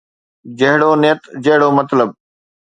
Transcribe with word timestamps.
جهڙو 0.57 0.91
نيت، 1.01 1.21
جهڙو 1.43 1.69
مطلب 1.79 2.09